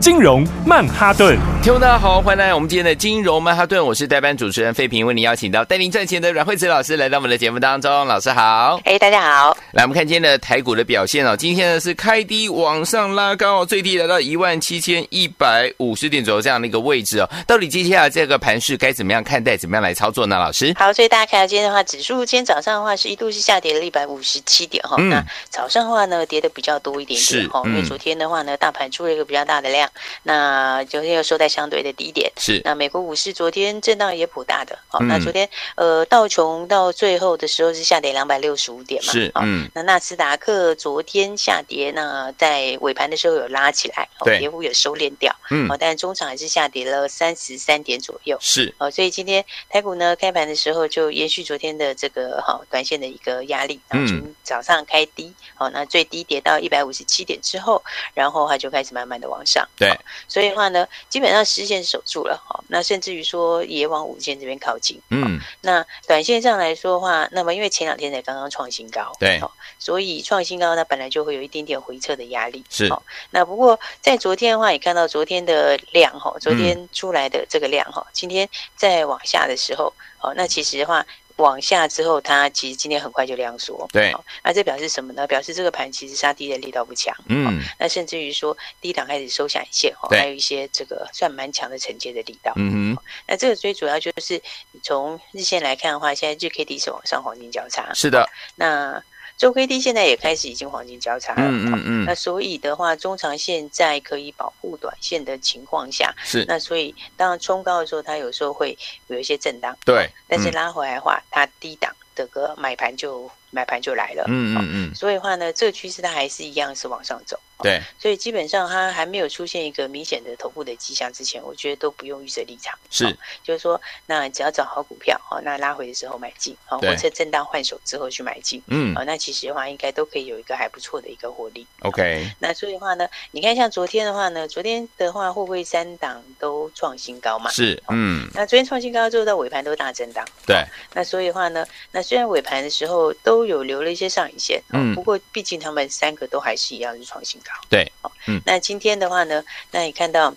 [0.00, 20.38] 金融曼哈顿，听众大家好，欢迎来到我们今天的金融曼哈顿，我是代班主持人费平，为您邀请到带您赚钱的阮惠慈老师来到我们的节目当中，老师好，哎，大家好，来我们看今天的台股的表现哦，今天呢是开低往上拉高，最低来到一万七千一百五十点左右这样的一个位置哦，到底接下来这个盘势该怎么样看待，怎么样来操作呢？
[20.38, 29.85] 老师，好，所以大家看到今天的话，指数今天早上的话是一度是下跌了一百五十七点哈，嗯、那早上的话呢跌的比较多一点点哈，嗯、因为昨天的话呢大盘出了一个比较大的量，
[30.22, 32.60] 那昨天又收在相对的低点，是。
[32.64, 57.82] 那美国股市昨天震荡也普大的，好，那昨天呃道琼到最后的时候是下跌两百六十五点嘛，是，嗯，那纳斯达克昨天下跌，那在尾盘的时候有拉起来，对，跌幅有收敛掉，嗯，但是中场还是下跌了三十三点左右，是，哦，所以今天台股呢开盘的时候就延续昨天的这个哈短线的一个压力，嗯，从早上开低，好，那最低跌到一百五十七点之后，
[58.14, 59.96] 然后它就开始慢慢的往上，对，
[60.26, 60.56] 所以的。
[60.56, 64.98] 话呢，基本上十线守住了哈，那甚至于说也往五线这边靠近。
[65.10, 69.38] 嗯，那短线上来说的话，那么因为前两天才刚刚创新高，对，
[69.78, 72.64] 所以创新高它本来就会有一点点回撤的压力。
[72.70, 72.90] 是，
[73.28, 81.04] 那不过在昨天的话，也看到昨天的量哈，昨天出来的这个量哈，今天再往下的时候，哦，那其实的话。
[81.36, 83.88] 往下之后，它其实今天很快就量缩。
[83.92, 85.26] 对，那这表示什么呢？
[85.26, 87.14] 表示这个盘其实杀低的力道不强。
[87.28, 92.52] 嗯，那甚至于说低档开始收下影线，哈，还有一些这个算蛮强的承接的力道。
[92.56, 94.40] 嗯哼，那这个最主要就是
[94.72, 97.92] 你从日线来看的话，现在日 K D 是往上黄金交叉。
[97.94, 99.02] 是的，那。
[99.36, 106.44] 周 K D 现在也开始已经黄金交叉了，嗯嗯嗯，那所以的话，中长线在可以保护短线的情况下，是。
[106.48, 108.76] 那所以当然冲高的时候，它有时候会
[109.08, 117.40] 有一些震荡，对，但是拉回来的话，它低档的个买盘就买盘就来了，嗯嗯嗯，所以的话呢，这个趋势它还是一样是往上走。
[117.62, 122.78] 对，所以基本上它还没有出现一个明显的头部的迹象之前，我觉得都不用预设立场。
[122.90, 131.66] 是，就是说，那只要找好股票，哦，那拉回的时候买进，哦，或者震荡换手之后去买进，嗯，哦，那其实的话应该都可以有一个还不错的一个获利。
[131.80, 137.50] OK，那所以的话呢，你看像昨天的话呢，昨天的话会不会三档都创新高嘛？
[137.50, 140.22] 是，嗯，那昨天创新高之后到尾盘都大震荡。
[140.46, 140.62] 对，
[140.92, 147.52] 那所以的话呢，那虽然尾盘的时候都有留了一些上影线，嗯，不过毕竟他们三个都还是一样是创新高。
[147.68, 150.34] 对，好，嗯，那今天的话呢，那你看到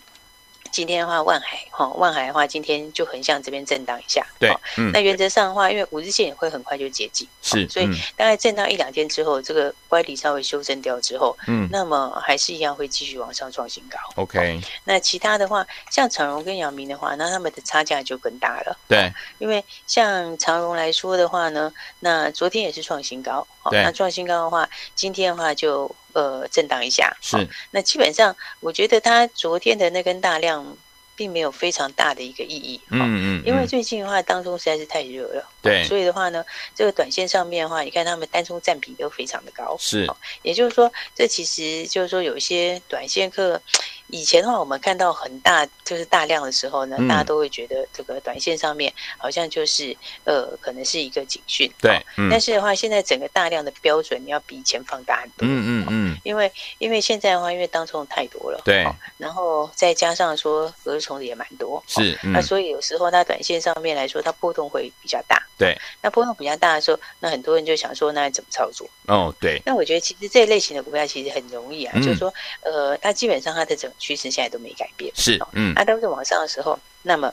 [0.72, 14.62] 今天的话，万海哈，万海的话，今天就横向这边震荡一下，对，嗯，那原则上的话，因为五日线也会很快就接近，是，所以大概震荡一两天之后，这个乖离稍微修正掉之后，嗯，那么还是一样会继续往上创新高，OK。
[14.84, 25.94] 那其他的话，像长荣跟阳明的话，那他们的差价就更大了，对，因为像长荣来说的话呢，那昨天也是创新高，对，那创新高的话，今天的话就。
[26.14, 27.48] 呃，震荡一下是。
[27.72, 30.78] 那基本上，我觉得它昨天的那根大量，
[31.16, 32.80] 并没有非常大的一个意义。
[32.90, 33.44] 嗯嗯。
[33.46, 35.50] 因为最近的话，当中实在是太热了。
[35.62, 35.84] 对。
[35.84, 36.44] 所以的话呢，
[36.76, 39.76] 这个短线上面的话，你看他们单冲占比都非常的高。
[39.80, 40.10] 是。
[40.42, 43.62] 也就是说，这其实就是说，有一些短线客。
[44.10, 51.72] 以前的话，我们看到很大就是大量的时候呢，大家都会觉得这个短线上面好像就是呃，可能是一个警讯。
[51.80, 52.04] 对。
[52.30, 55.48] 但是的话，现在整个大量的标准你要比以前放大很多。
[55.48, 56.18] 嗯嗯嗯。
[56.24, 58.62] 因为因为现在的话，因为当冲太多了。
[58.66, 58.86] 对。
[59.18, 61.82] 然后再加上说隔日冲的也蛮多。
[61.88, 62.18] 是。
[62.24, 65.42] 那所以有时候它短线上面来说，它波动会比较大。
[65.58, 65.78] 对。
[66.02, 68.90] 那波动比较大的时候，那很多人就想说，那怎么操作？
[69.08, 69.62] 哦，对。
[69.66, 77.32] 那我觉得其实这类型的股票其实很容易啊，就是说呃，它基本上它的整趋势现在都没改变，是，嗯，那都是往上的时候，那么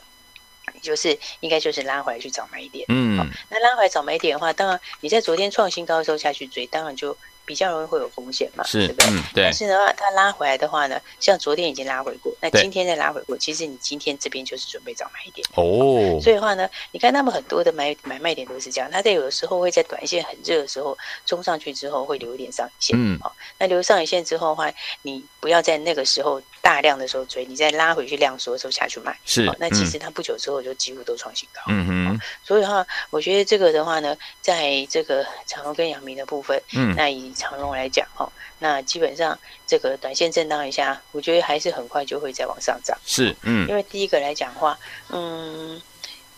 [0.82, 3.16] 就是应该就是拉回来去找买点，嗯，
[3.48, 7.16] 那拉回来找买点的话，当然你在昨天创新高的时候下去追，当然就。
[7.46, 9.06] 比较容易会有风险嘛，是，对不对？
[9.10, 9.44] 嗯、对。
[9.44, 16.20] 但是的话，它拉回来的话呢，像昨天已经拉回过，那今天再拉回过，其实你今天这边就是准备找买点哦。
[16.20, 24.70] 所以的话呢，你看他们很多的买买卖点都是这样，它在有的时候会在短线很热的时候冲上去之后会留一点上影线，嗯，好，那留上影线之后的话，
[25.02, 29.48] 你不要在那个时候大量的时候追，你再拉回去量缩的时候下去买，是。
[29.58, 32.20] 那其实它不久之后就几乎都创新高，嗯哼。
[32.42, 38.28] 所以的话，我觉得这个的话呢，在这个长荣跟阳明的部分，嗯，那以长龙来讲哈，
[38.58, 42.96] 那基本上这个短线震荡一下，我觉得还是很快就会再往上涨。
[43.04, 44.78] 是，嗯，因为第一个来讲的话，
[45.10, 45.80] 嗯，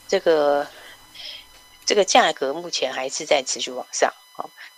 [0.07, 0.67] 这个
[1.87, 4.13] 这个价格目前还是在持续往上。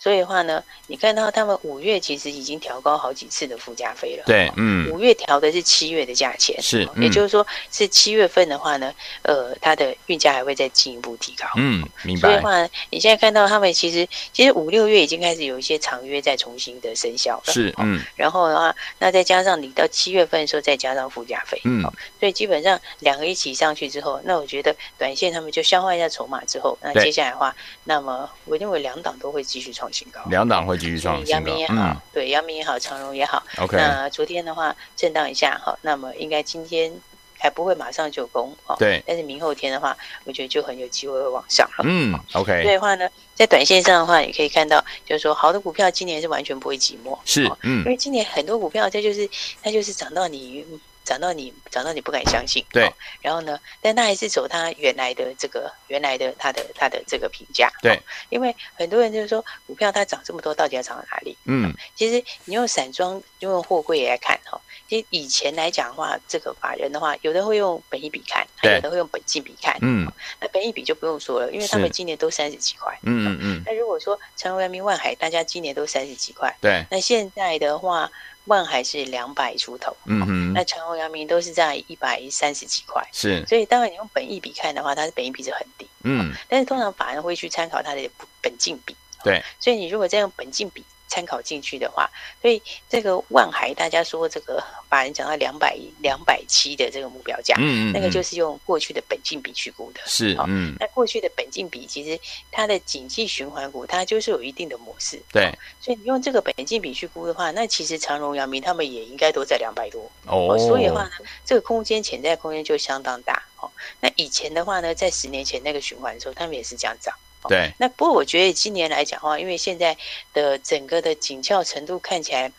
[0.02, 4.25] 所以的话呢，你看到他们五月其实已经调高好几次的附加费了。
[4.25, 11.47] 对，嗯，五月调的是七月的价钱，是，嗯、也就是说是七月份的话呢，呃，它的运价还会再进一步提高。
[11.56, 12.20] 嗯，明白。
[12.20, 17.52] 所以的话，你现在看到他们其实其实五六月已经开始有一些长约在重新的生效了。
[17.52, 18.00] 是，嗯。
[18.17, 21.82] 然后的话，那再加上你到七月份的时候再加上附加费，嗯，
[22.19, 27.55] 所以基本上两个一起上去之后，那我觉得短线他们就消化一下筹码之后，那接下来的话，
[27.85, 30.20] 那么我认为两档都会继续创新高。
[30.28, 31.31] 两档会继续创新高。
[31.31, 33.42] 阳明也好，嗯、对，阳明也好，长荣也好。
[33.58, 33.76] OK。
[33.76, 36.92] 那昨天的话震荡一下哈，那么应该今天
[37.38, 38.76] 还不会马上就攻哈。
[38.78, 39.02] 对。
[39.06, 41.84] 但是明后天的话，我觉得就很有机会会往上了。
[41.84, 42.62] 嗯，OK。
[42.62, 47.19] 所以的话呢，在短线上的话，也可以看到，就是说好的股票今年是完全不会寂寞。
[47.25, 47.84] 是，嗯。
[47.84, 49.28] 因为今年很多股票，它就是
[49.62, 50.64] 它就是涨到你。
[51.11, 52.65] 涨到你，涨到你不敢相信。
[52.71, 57.69] 对、哦，然后呢，但他还是走他原来的这个原来的他的他的这个评价。
[57.83, 57.99] 对、哦，
[58.29, 61.37] 因为很多人就是说，股票它涨这么多，到底要涨到哪里？
[61.47, 69.77] 嗯，其实你用散装，用货柜来看哈、哦，其实以前来讲的话，这个法人的话，有的会用本益比看，还有的会用本金比看。
[69.81, 72.97] 嗯、哦，那本益比就不用说了，因为他们今年都三十几块。
[73.03, 73.62] 嗯嗯嗯。
[73.67, 76.57] 那如果说成为人民、万海，大家今年都三十几块。
[76.61, 76.87] 对。
[76.89, 78.09] 那现在的话。
[78.50, 88.11] 万还是两百出头，嗯哼，那长虹、阳明都是在一百三十几块，是，所以当然你用本益比看的话，它的本益比是很低，嗯，但是通常法人会去参考它的
[88.43, 90.85] 本净比，对，所以你如果再用本净比。
[91.11, 92.09] 参考进去的话，
[92.41, 98.23] 所以这个万海，大家说这个把人讲到两百两百七的这个目标价，嗯，嗯，嗯，那个就。
[98.23, 102.17] 是用过去的本金比去估的，是，嗯，那过去的本金比其实
[102.53, 111.11] 它的景气循环股，它就是有一定的模式，对，所以你用这个本金比去估的话，那其实长荣、阳明他们也应该都在两百多，哦，所以的话呢，
[111.45, 113.69] 这个空间潜在空间就相当大，哦，
[113.99, 117.12] 那以前的话呢，在十年前那个循环的时候，他们也是这样涨。
[117.48, 119.96] 对，那不过我觉得今年来讲的话，因为现在
[120.34, 122.50] 的整个的紧俏程度看起来，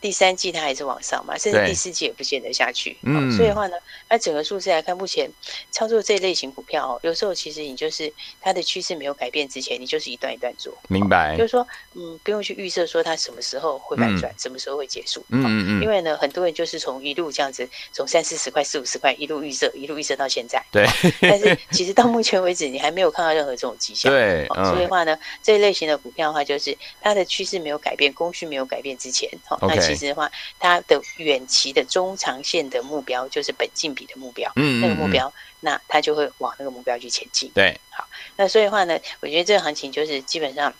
[0.00, 2.96] 第三季它还是往上嘛，甚至第四季也不见得下去。
[3.02, 3.76] 嗯，所以的话呢，
[4.08, 5.30] 那整个数字来看，目前
[5.70, 10.72] 操作这类型股票哦，有时候其实你就是它的趋势没有改变之前，你就是一段一段做。
[10.88, 11.36] 明白。
[11.36, 15.24] 就是说，嗯，不用去预设说它什么时候会反转，什么时候会结束。
[15.28, 15.82] 嗯嗯嗯。
[15.82, 20.64] 因为呢，很多人就是从一路这样子，从三四十块、四五十块一路预设，一路预设到现在。
[20.72, 20.86] 对。
[21.20, 24.10] 但是其实到目前为止，你还没有看到任何这种迹象。
[24.12, 24.29] 对。
[24.64, 37.50] 所以的话呢，这一类型的股票的话，就是它的趋势没有改变，供需没有改变之前，好，那其实的话，它的远期的中长线的目标就是本净比的目标，嗯，那个目标，那它就会往那个目标去前进。
[37.54, 38.06] 对，好，
[38.36, 40.72] 那所以的话呢，我觉得这个行情就是基本上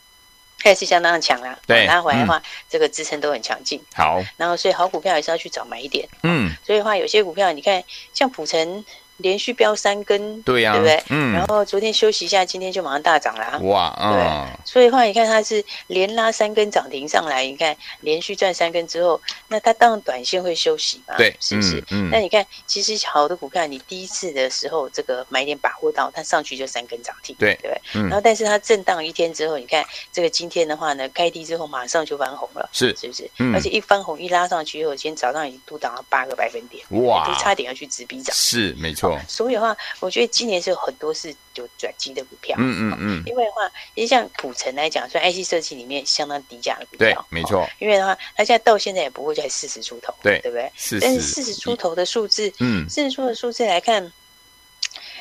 [0.62, 1.58] 还是相当的强啦。
[1.67, 3.81] 对，拉回来的话，这个支撑都很强劲。
[3.94, 6.08] 好，然后所以好股票还是要去找买一点。
[6.23, 7.82] 嗯，所以的话，有些股票你看，
[8.12, 8.85] 像普成。
[9.22, 11.02] 连续飙三根，对呀、啊，对不对？
[11.11, 11.32] 嗯。
[11.32, 13.58] 然后昨天休息一下，今天就马上大涨了。
[13.61, 14.20] 哇，对。
[14.22, 21.17] 嗯、所以的话，你看它是连拉三根涨停上来，你看连续赚三根之后，那它当然短线会休息嘛？
[21.17, 21.82] 对，是不是？
[21.90, 22.08] 嗯。
[22.11, 27.78] 那你看，其实好的股票，你第一次的时候这个买点把握到，它上去就三根涨停，对对。
[27.94, 28.02] 嗯。
[28.08, 33.31] 然后，但是它震荡一天之后，你看这个今天的话呢，开低之后马上就翻红了，是是不是？
[33.38, 33.55] 嗯。
[33.55, 38.34] 而且一翻红一拉上去以后，今天早上已经都涨了八个百分点，哇，都差点要去直逼涨。
[38.34, 39.09] 是，没错。
[39.28, 39.76] 所以的话。
[40.00, 47.69] 我觉得今年是有很多是有转机的股票，嗯嗯嗯，因为的话，其实像普成来讲，算 IC 设计里面相当低价的股票，对，没错。
[47.79, 50.70] 因为的话，它现在到现在也不会在四十出头，对，对不对？
[50.76, 54.10] 是，但是四十出头的数字，嗯，四十出头的数字来看，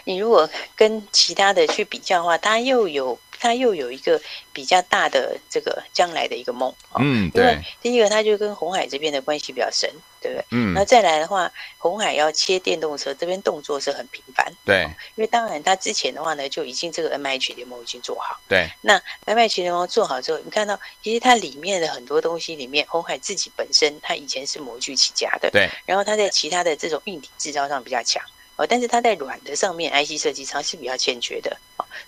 [0.06, 3.20] 你如果跟其他的去比较的话，它又有。
[3.40, 7.42] 它又有一个比较大的这个将来的一个梦，嗯，对。
[7.44, 9.90] 因为第一个，他就跟红海这边的关系比较深，
[10.22, 10.46] 对不对？
[10.52, 10.74] 嗯。
[10.74, 14.84] 那再来的话，红海要切电动车这边动作是很频繁，对。
[15.16, 18.70] 因为当然，他之前的话呢，就已经这个 MIH 联盟已经做好，对。
[18.82, 25.70] 那 MIH 联盟做好之后，你看到其实它里面的很多东西里面，红海自己本身它以前是模具起家的，对。
[25.86, 28.22] 然后它在其他的这种硬体制造上比较强。
[28.58, 31.58] 哦，但是它在软的上面，IC 设计上是比较欠缺的，哦，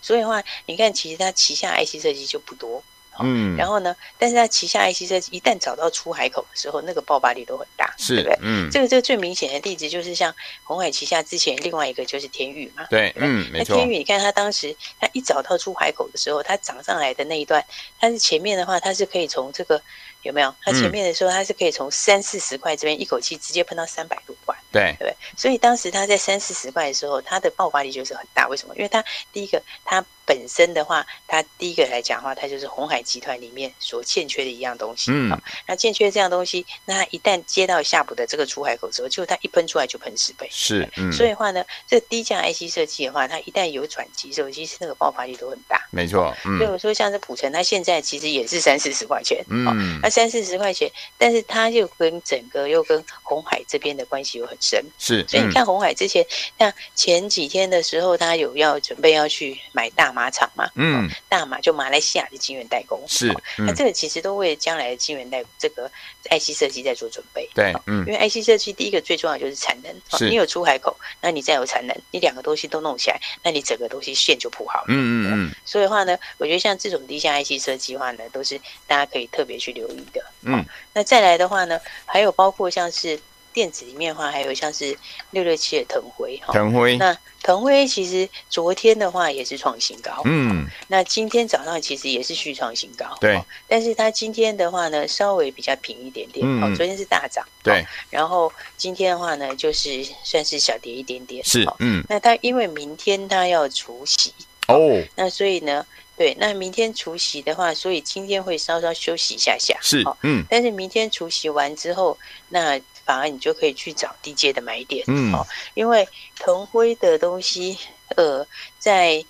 [0.01, 2.77] 所以的话，你看，其实它旗下 IC 设计就不多，
[3.13, 8.39] 哦，嗯，然后呢，但是它旗下 IC 设计一旦找到出海口的时候，那个爆发力都很大，是，对不对？
[8.41, 10.33] 嗯，这个这个最明显的例子就是像
[10.63, 13.75] 鸿海旗下之前另外一个就是天宇嘛，对，嗯，没错。
[13.75, 17.63] 那天宇，你看它当时它一找到出海口的时候，它涨上来的那一段，
[17.99, 19.81] 它是前面的话，它是可以从这个
[20.23, 20.53] 有没有？
[20.61, 25.15] 它前面的时候，它是可以从三四十块这边一口气直接喷到三百多块，对对。
[25.35, 28.47] 所以当时它在三四十块的时候，它的爆发力就是很大。
[28.47, 28.75] 为什么？
[28.75, 35.11] 因为它第一个，它本身的话，它第一个来讲的话，它就是红海集团里面所欠缺的一样东西。
[35.11, 35.29] 嗯。
[35.67, 40.47] 那欠缺这样东西，那它一旦接到夏普的这个出海口之后，就它一喷出来就喷十倍。
[40.51, 40.87] 是。
[40.97, 41.11] 嗯。
[41.11, 45.80] 所以的话呢，这低价 IC 设计的话，它一旦有转机之后，其实那个爆发力都很大。
[45.91, 46.35] 没错。
[46.45, 46.57] 嗯。
[46.57, 49.43] 所以我说，像这普城，它现在其实也是三四十块钱。
[49.49, 49.99] 嗯。
[50.01, 54.83] 那三四十块钱，但是它又跟整个又跟红海这边的关系又很深。
[54.97, 55.25] 是。
[55.27, 56.25] 所以你看红海之前，
[56.57, 60.67] 像前几天的时候，他有要准备要去买大马厂嘛？
[60.75, 61.09] 嗯。
[61.29, 62.99] 大马就马来西亚的晶圆代工。
[63.07, 63.31] 是。
[63.57, 65.89] 那这个其实都为将来的晶圆代这个
[66.29, 67.49] IC 设计在做准备。
[67.53, 67.73] 对。
[67.85, 68.05] 嗯。
[68.07, 69.93] 因为 IC 设计第一个最重要就是产能。
[70.17, 70.29] 是。
[70.29, 74.85] 你有出海口，那你再有产能，你两个东西都弄起来，那你整个东西线就铺好了。
[74.87, 75.51] 嗯嗯嗯。
[75.65, 80.23] 所以的话呢，我觉得像这种低下 IC 设计的话呢，都是大家可以特别去留意的。
[80.43, 80.65] 嗯。
[80.93, 83.19] 那再来的话呢，还有包括像是
[83.53, 84.97] 电子里面的话，还有像是
[85.31, 86.53] 六六七的腾辉哈。
[86.53, 86.97] 腾辉。
[86.97, 90.21] 那腾辉其实昨天的话也是创新高。
[90.25, 90.67] 嗯。
[90.87, 93.17] 那今天早上其实也是续创新高。
[93.19, 93.41] 对。
[93.67, 96.45] 但是它今天的话呢，稍微比较平一点点。
[96.47, 96.75] 嗯。
[96.75, 97.45] 昨天是大涨。
[97.63, 97.85] 对。
[98.09, 101.43] 然后今天的话呢，就是算是小跌一点点。
[101.43, 101.67] 是。
[101.79, 102.03] 嗯。
[102.07, 104.33] 那它因为明天它要除息。
[104.67, 105.01] 哦。
[105.15, 105.85] 那所以呢？
[106.17, 112.15] 对，那明天除夕的话，所以今天会稍稍休息一下下，是，嗯，但是明天除夕完之后，
[112.49, 117.75] 那反而你就可以去找低阶的买点，嗯，哦，因为腾辉的东西，
[118.17, 118.45] 呃，
[118.77, 119.25] 在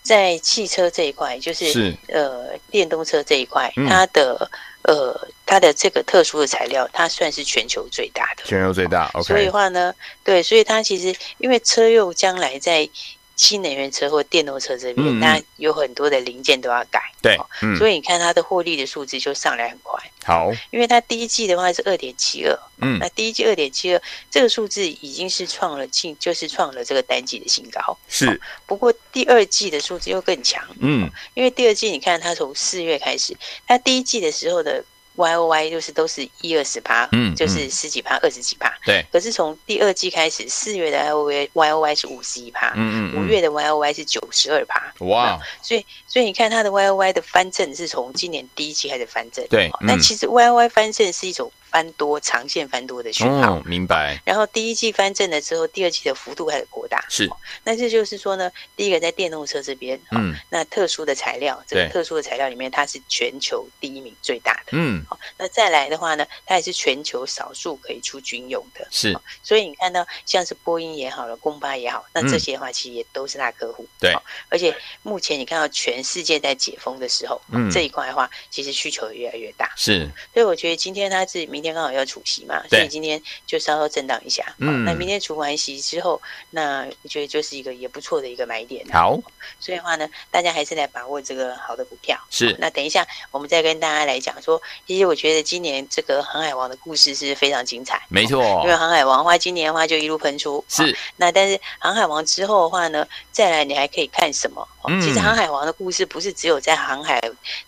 [0.00, 4.50] 在汽车这一块，就是，是呃电动车这一块，嗯、它的
[4.84, 12.88] 呃它的这个特殊的材料，它算是全球最大的，全球最大，OK，所以的话呢，对，所以它其实因为车用将来在。
[13.36, 20.00] 新能源车或电动车这边，那、嗯、有很多的零件都要改，对，嗯、所以你看它的获利的数字就上来很快。
[20.24, 24.00] 好，因为它第一季的话是二点七二，嗯，那第一季二点七二
[24.30, 27.98] 这个数字已经是创了近，就是创了这个单季的新高。
[28.08, 33.36] 是，不过第二季的数字又更强，嗯，因为第二季你看它从四月开始，
[33.66, 34.84] 它第一季的时候的。
[35.16, 39.04] Y O Y 就是都是一二十趴，嗯，就是十几趴、二十几趴，对。
[39.12, 45.38] 可是从第二季开始，四月的 Y O Y Y O Y 是五十一趴，嗯嗯，五月的 Y O Y 是九十二趴，哇！
[45.62, 49.70] 所以所以你看它的 Y O Y 的翻正是从今年第一季开始翻正，对。
[49.80, 51.50] 那其实 Y O Y 翻正是一种。
[51.74, 54.16] 翻多长线翻多的讯号，明白。
[54.24, 57.04] 然后第一季翻正了之后，第二季的幅度开始扩大。
[57.08, 57.28] 是，
[57.64, 64.66] 那这就是说呢，第一个在电动车这边，嗯，那特殊的材料，这个特殊的材料里面，它是全球第一名最大的。
[64.70, 68.86] 嗯，好，那再来的话呢，它也是全球少数可以出军用的。
[68.92, 69.12] 是，
[69.42, 73.84] 所以你看到像是波音也好了，公巴也好，那这些的话其实也都是大客户。
[73.98, 74.14] 对，
[74.48, 79.72] 而且目前你看到全世界在解封的时候，嗯，这一块的话，其实需求也越来越大。
[79.74, 82.44] 是，所以我觉得今天它是明天刚好要除息。
[82.44, 84.44] 嘛，所以今天就稍稍震荡一下。
[84.58, 88.84] 嗯，那明天除完息之后，那我觉得就是一个也不错的一个买点。
[88.92, 89.18] 好，
[89.58, 92.20] 所以的话呢，大家还是来把握这个好的股票。
[92.28, 98.02] 是，那等一下我们再跟大家来讲说，其实我觉得今年这个航海王的故事是非常精彩。
[98.10, 100.62] 没错，因为航海王的话，今年的话就一路喷出。
[100.68, 104.68] 是，那但是航海王之后的话呢，再来你还可以看什么？
[104.88, 107.20] 嗯，其实航海王的故事不是只有在航海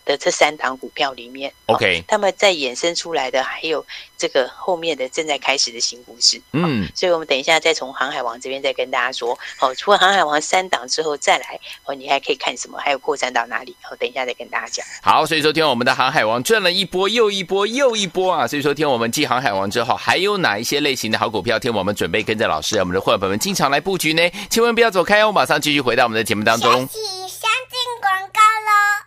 [0.05, 1.51] 的这三档股票里面。
[1.65, 3.85] OK，他们在衍生出来的还有
[4.17, 6.41] 这个后面的正在开始的新故事。
[6.53, 9.37] 嗯，所以我们等一下再从航海王这边再跟大家说。
[9.59, 12.77] 哦，除了航海王三档之后再来，哦，你还可以看什么？
[12.79, 13.75] 还有扩展到哪里？
[13.89, 14.85] 哦，等一下再跟大家讲。
[15.01, 18.47] 好，所以说听我们的航海王赚了一波又一波又一波啊！
[18.47, 21.57] 所以说听我们继航海王之后，还有哪一些类型的好股票？
[21.57, 24.21] 听我们准备跟着老师，我们的伙伴们经常来布局呢？
[24.49, 26.87] 千万不要走开哦，马上继续回到我们的节目当中。
[27.39, 29.06] 相信广告喽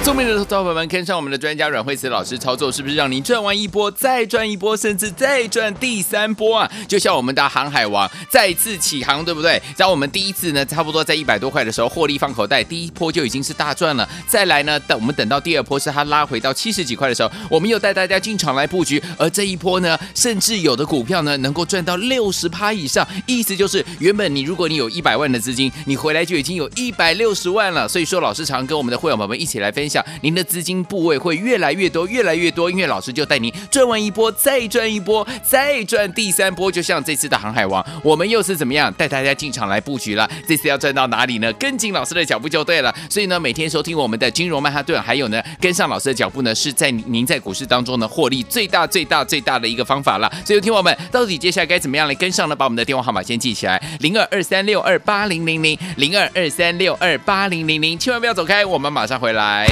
[0.00, 6.70] 聪明的投资者们，跟上我们的专家阮慧慈老师操作，是不是让您赚完一波再赚一波，甚至再赚第三波啊？
[6.88, 9.62] 就像我们的航海王再次起航，对不对？
[9.76, 14.08] 在我们第一次呢，差不多在一百多块的时候获利放口袋，第一波就已经是大赚了。
[14.26, 19.00] 再来呢，等我们等到第二波是它拉回到七十几块的时候，我们又带大家进场来布局。
[19.16, 27.86] 而这一波呢，甚至有的股票呢，能够赚到六十趴以上，意思就是原本你如果你有一百万的资金，你回来就已经有一百六十万了。
[27.86, 30.04] 所以说，老师常跟我们的会员朋友们一起来分分享。
[30.20, 36.70] 您的资金部位会越来越多，越来越多，因为老师就带您赚完一波，再赚一波，再赚第三波。
[36.70, 40.30] 就像这次的航海王，我们又是怎么样带大家进场来布局了？
[40.46, 41.52] 这次要赚到哪里呢？
[41.54, 42.94] 跟紧老师的脚步就对了。
[43.10, 50.32] 所以呢，每天收听我们的金融曼哈顿，还有呢，跟上老师的脚步呢，是在您在股市当中呢获利最大、最大、最大的一个方法了。
[50.46, 52.54] 所以，听我们到底接下来该怎么样来跟上呢？
[52.54, 59.71] 把我们的电话号码先记起来：零二二三六二八零零零零二二三六二八零零零，千万不要走开，我们马上回来。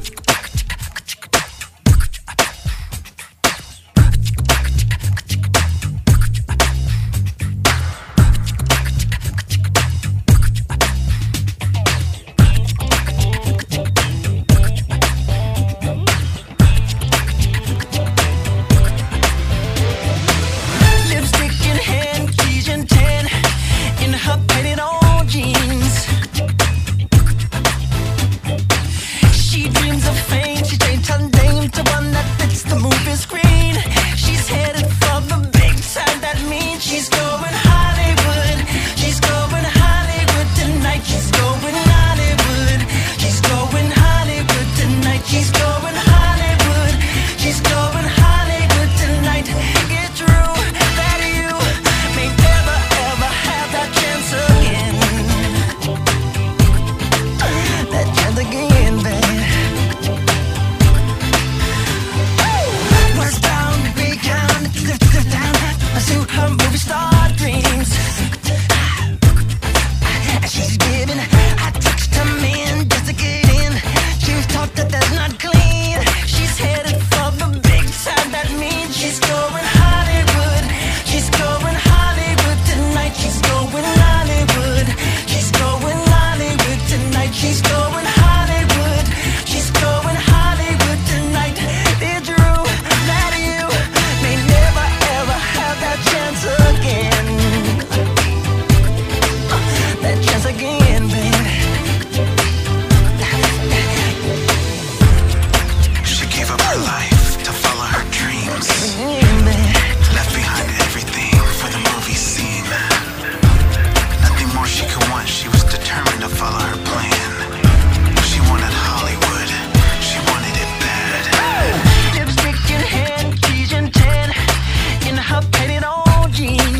[126.41, 126.70] machine.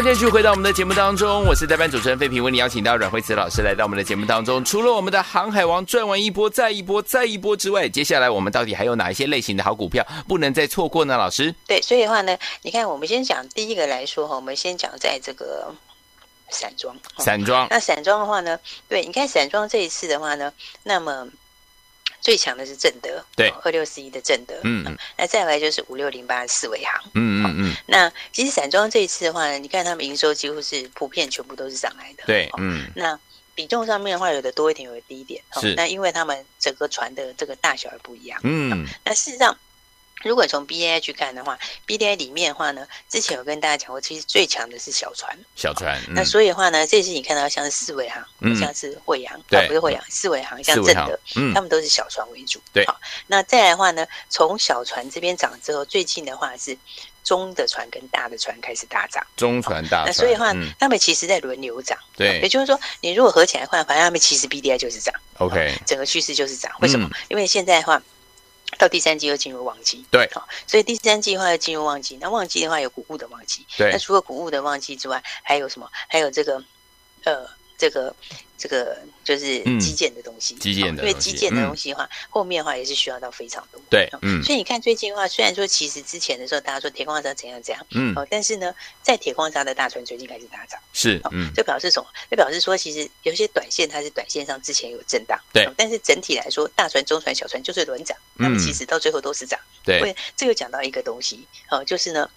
[0.00, 4.64] 欢迎继续回到我们的节目当中，我是代班主持人费平，为你邀请到阮慧慈老师来到我们的节目当中。
[4.64, 11.18] 除了我们的航海王赚完一波再一波再一波之外，接下来我们到底还有哪一些类型的好股票不能再错过呢？
[11.18, 15.70] 老师，对，所以的话呢，你看我们先讲第一个来说哈，我们先讲在这个
[16.48, 17.68] 散装，散装。
[17.68, 18.58] 那散装的话呢，
[18.88, 20.50] 对，你看散装这一次的话呢，
[20.82, 21.28] 那么。
[22.20, 27.76] 最强的是正德，对，二六四一的正德，嗯，嗯，那再来就是五六零八的四维航，嗯嗯嗯。
[27.86, 32.90] 那其实散装这一次的话呢，你看他们营收几乎是普遍全部都是上来的，对，嗯。
[32.94, 33.18] 那
[33.54, 35.74] 比重上面的话，有的多一点，有的低一点，是。
[35.74, 38.86] 那因为他们整个船的这个大小也不一样，嗯。
[39.04, 39.56] 那事实上。
[40.22, 45.36] 如果从 B A 去看的话，B D I 里面的话呢，之前有跟大家讲过，其实最强的是小船。
[45.56, 45.98] 小船。
[46.08, 52.60] 嗯、那所以的话呢，这次你看到像是四维航，嗯、像是惠阳，对，不是惠阳，四维航，像正德，嗯，他们都是小船为主。
[52.72, 52.84] 对。
[52.86, 56.76] 好，那再来的话呢，从小船这边涨之后，最近的话是
[57.24, 59.26] 中的船跟大的船开始大涨。
[59.36, 60.06] 中船大船。
[60.06, 61.98] 那所以的话，嗯、他们其实在轮流涨。
[62.16, 62.40] 对。
[62.40, 65.14] 也就是说，你如果合起来的话，反正他们其实 B D I 就是涨。
[65.38, 65.74] OK。
[65.86, 66.70] 整个趋势就是涨。
[66.80, 67.08] 为什么？
[67.08, 68.02] 嗯、因为现在的话。
[68.80, 75.86] 到第三季又进入旺季，对，好，所以第三季的话要进入旺季，那旺季的话有谷物的旺季，对，那除了谷物的旺季之外，还有什么？
[76.08, 76.64] 还有这个，
[77.24, 77.46] 呃，
[77.80, 78.14] 这个。
[78.62, 83.80] 这个就是基建的东西，基建的，因为基建的东西的话，后面的话也是需要到非常多。
[83.88, 92.08] 对，嗯，所以你看最近的话，虽然说其实之前的时候大家说铁矿砂怎样怎样，嗯，哦，但是呢，在铁矿砂的大船最近开始大涨，是，嗯，就表示什么？
[92.30, 99.58] 就表示说，其实有些短线它是短线上之前有震荡，对，但是整体来说，大船、中船、小船就是轮涨，那么其实到最后都是涨。
[99.82, 102.28] 对，这又讲到一个东西，哦，就是呢。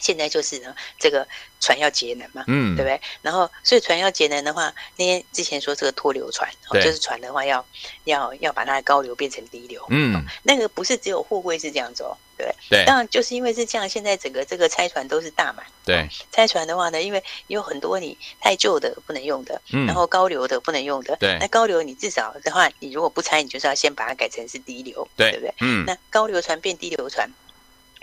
[0.00, 1.26] 现在就是呢，这个
[1.60, 3.00] 船要节能嘛，嗯，对不对？
[3.20, 6.82] 然后，所以船要节能的话，那天之前说这个脱流船，对。
[6.82, 7.64] 就是船的话要
[8.04, 12.78] 要要把它的高流变成低流，嗯、哦，那个不是只有货柜是这样子哦，对不对？
[12.78, 25.54] 对，当然就是因为是这样，现在整个这个拆船都是大满，对、哦，拆船的话呢，因为有很多你太旧的不能用的，嗯，然后高流的不能用的，对，那高流你至少的话，你如果不拆，你就是要先把它改成是低流，对，对不对？
[25.60, 27.30] 嗯，那高流船变低流船。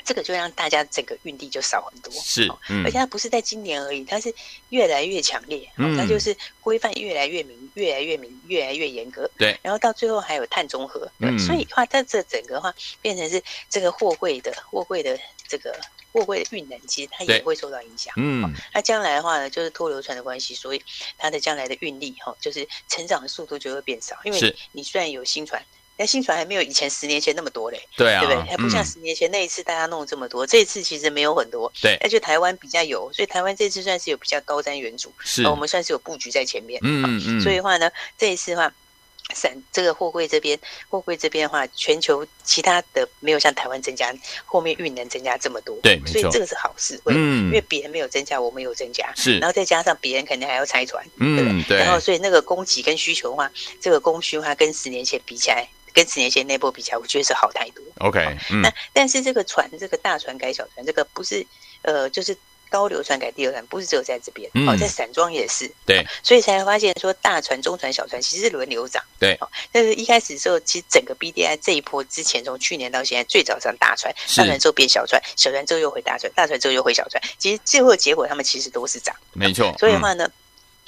[0.05, 4.33] 这个就让大家整个运力就少很多，是，嗯、而且它不是在今年而已，它是
[4.69, 15.77] 越来越强烈，嗯、它就是规范越来越明，越来越明，越来越严格，对，然后到最后还有碳中和，嗯，所以的话它这整个的话变成是这个货柜的货柜的这个
[16.11, 20.81] 货柜的运能，其实它也会受到影响，嗯，那将来的话呢，就是拖流船的关系，所以
[21.17, 25.63] 它的将来的运力哈，就是成长的速度就会变少，因为你，你虽然有新船。
[25.99, 28.49] 那新船还没有以前十年前那么多嘞，对啊，对不对？
[28.49, 38.73] 还不像十年前那一次大家弄这么多，这一次其实没有很多，对，而且台湾比较有，所以台湾这次算是有比较高瞻远瞩，是，我们算是有布局在前面，嗯嗯，所以的话呢，这一次的话，
[39.35, 40.57] 散这个货柜这边，
[40.87, 51.77] 货柜这边的话，全球其他的没有像台湾增加，后面运能增加这么多，对，所以这个是好事，嗯，因为别人没有增加，我们有增加，是，然后再加上别人肯定还要拆船，嗯，对？
[51.77, 55.67] 然后所以那个供给跟需求的话，这个供需的话跟十年前比起来。
[55.99, 57.83] 跟十年前那波比起来，我觉得是好太多。
[57.97, 61.45] OK，嗯，那但是这个船，这个大船改小船，这个不是
[61.81, 62.33] 呃，就是
[62.69, 65.69] 高流船改低流船，不是只有在这边，哦、嗯，在散装也是。
[65.85, 69.03] 对，所以才发现说，大船、中船、小船其实是轮流涨。
[69.19, 69.37] 对，
[69.73, 79.13] 但是一开始的时候，其实整个 BDI 这一波之前，从去年到现在，最早上大船，大船之后变小船，小船之后又回大船，大船之后又回小船，其实最后的结果，他们其实都是涨。
[79.33, 79.75] 没错。
[79.77, 80.23] 所以的话呢。
[80.25, 80.31] 嗯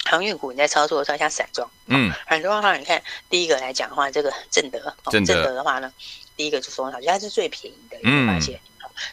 [0.04, 5.52] 航运股你在操作的时候，像散装，嗯，散装的话，你看第一个来讲的话，这个正德，正德。
[5.54, 5.92] 的话呢，
[6.36, 8.60] 第一个就说好像它是最便宜的，你会发现，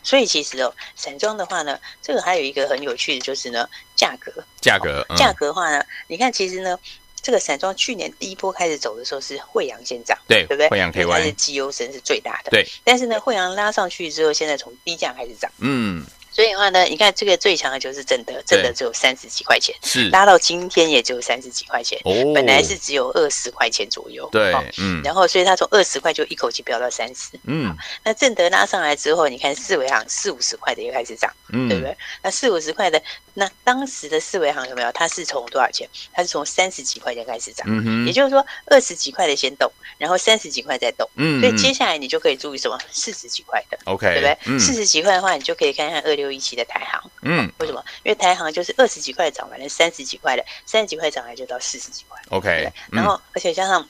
[0.03, 6.77] 所以其实哦，散装的话呢，这个还有一个很有趣的，就是呢，价格，价格，价格的话呢，你看其实呢，
[7.21, 10.69] 这个散装去年第一波开始走的时候是惠阳先涨，对，对不对？
[10.69, 16.05] 惠阳 KY，它是绩优升是最大的，对，但是呢，惠阳拉上去之后，现在从低价开始涨，嗯。
[16.31, 31.95] 所以的话呢，你看这个最强的就是正德，正德只有三十几块钱，是拉到今天也只有三十几块钱，哦，本来是只有二十块钱左右，对，嗯，然后所以他从二十块就一口气飙到三十，嗯，那正德拉上来之后，你看四维行四五十块的又开始涨，嗯，对不对？
[32.21, 33.01] 那四五十块的，
[33.33, 34.91] 那当时的四维行有没有？
[34.91, 35.87] 它是从多少钱？
[36.13, 42.77] 它是从三十几块钱开始涨，嗯哼，也就是说二十几块的先动，然后三十几块再动，嗯，所以接下来你就可以注意什么？
[42.91, 44.37] 四十几块的，OK，对不对？
[44.45, 47.11] 嗯，四十几块的话，你就可以看看二六一七的台行。
[47.21, 47.83] 嗯，为什么？
[48.03, 52.19] 因为台行就是二十几块涨完了，三十几块的，三十几块涨来就到四十几块。
[52.29, 53.87] OK，然后而且加上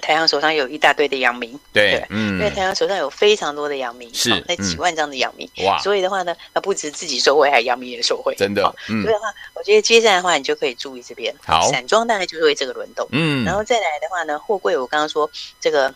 [0.00, 8.62] 台航手上有一大堆的阳明，对，嗯，因为台航手上有非常多的阳明，是那几万张的阳明，哇，所以的话呢，它不止自己收回，还阳明也收回，真的。
[8.86, 15.94] 所以的话，我觉得接下来的话，你就可以注意这边，好，散装大概就是为这个轮动，嗯，然后再来的话呢，货柜我刚刚说这个。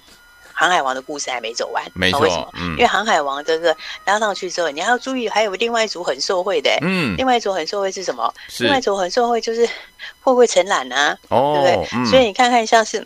[0.62, 1.82] 航海王的故事还没走完。
[1.92, 2.48] 没错，为什么？
[2.54, 6.70] 嗯，因为航海王这个拉上去之后，你还要注意，还有另外一组很受惠的。
[6.82, 8.32] 嗯，另外一组很受惠是什么？
[8.60, 9.66] 另外一组很受惠就是
[10.20, 11.88] 会不会承揽啊，哦、对不对？
[11.98, 13.04] 嗯、所以你看看像是。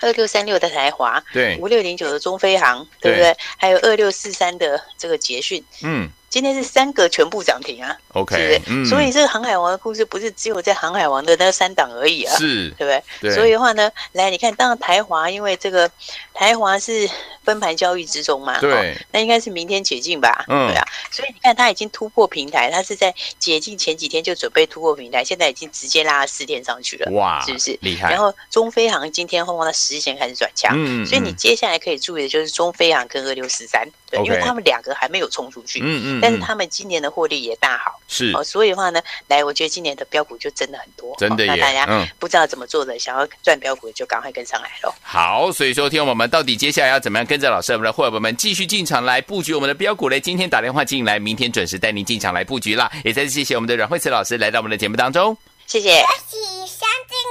[0.00, 3.32] 二六三六的台华，对，五六零九的中飞航，对不对？
[3.32, 6.10] 对，还有二六四三的这个捷讯，嗯。
[6.34, 8.60] 今天是三个全部涨停啊，OK，是不是？
[8.66, 13.02] 嗯、所以这个航海王的故事不是只有在航海王的那三档而已啊，是，对不对？
[13.20, 15.88] 对，所以的话呢，来你看，当然台华因为这个
[16.32, 17.08] 台华是
[17.44, 20.44] 分盘交易之中嘛，对、哦，那应该是明天解禁吧？
[20.48, 28.10] 嗯，对啊，所以你看它已经突破平台，它是在解禁前几天就准备突破平台，现在已经直接拉了四天上去了，哇，是不是厉害？
[28.10, 36.20] 然后中飞航今天后方的十日线开始转强，嗯，所以你接下来可以注意的就是中飞航跟二六四三，对，okay, 因为他们两个还没有冲出去，嗯嗯。
[36.20, 41.54] 但是他们今年的获利也大好，是哦，所以的话呢，来，我觉得今年的标股就真的很多，真的耶。
[41.54, 44.94] 那大家不知道怎么做的，想要赚标股的，就赶快跟上来喽。
[45.02, 50.20] 好，所以说，听我们到底接下来要怎么样跟着老师，我们的伙伴们继续进场来布局我们的标股嘞？
[50.20, 52.90] 今天打电话进来，明天准时带您进场来布局啦。
[53.04, 56.00] 也再次谢谢我们的阮慧慈老师来到我们的节目当中，谢谢。
[56.00, 57.23] 恭喜相进广告喽。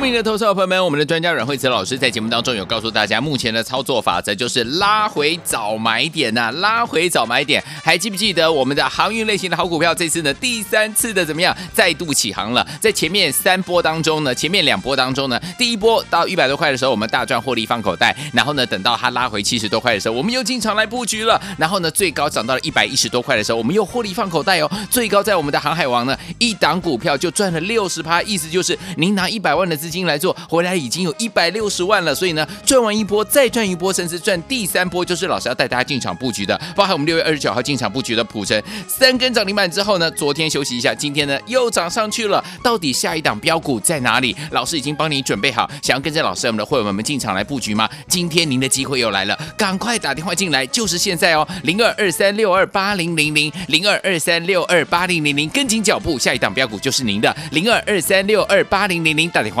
[0.00, 7.62] 聪明的投资者朋友们，我们的专家阮慧慈老师在节目当中有告诉大家，目前的操作法则就是拉回早买点呐、拉回早买点。
[7.84, 9.94] 还记不记得我们的航运类型的好股票？
[9.94, 12.66] 这次呢第三次的怎么样再度起航了？
[12.80, 18.16] 在前面三波当中呢，前面两波当中呢，第一波到一百多块的时候，我们大赚获利放口袋。
[18.32, 20.74] 然后呢，等到它拉回七十多块的时候，我们又进场。
[20.74, 21.38] 来布局了。
[21.58, 24.70] 然后呢，最高涨到了一百一十多块的时候，我们又获利放口袋哦。
[24.90, 32.14] 最高在我们的航海王呢，一档股票就赚了六十趴，意思就是您拿一百万的资金来做，回来已经有一百六十万了。
[32.14, 36.58] 所以呢，赚完一波再赚一波，甚至赚第三波，就是老师要带大家进场布局的。
[36.76, 42.44] 包含我们六月二十九号进场布局的普成，三根涨停板之后呢，昨天休息一下，今天呢又涨上去了。
[42.62, 44.36] 到底下一档标股在哪里？
[44.50, 47.88] 老师已经帮你准备好，想要跟着老师我们的会员们进场来布局吗？
[48.08, 59.60] 今天您的机会又来了，赶快打电话进来，就是现在哦，零二二三六二八零零零零二二三六二八零零零，跟紧脚步，下一档标股就是您的零二二三六二八零零零，打电话。